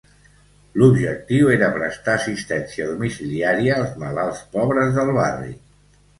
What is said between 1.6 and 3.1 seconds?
prestar assistència